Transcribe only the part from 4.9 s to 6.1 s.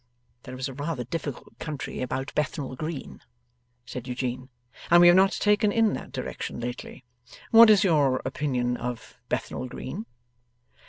we have not taken in